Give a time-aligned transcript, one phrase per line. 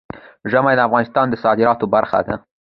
[0.51, 2.35] ژمی د افغانستان د صادراتو برخه ده.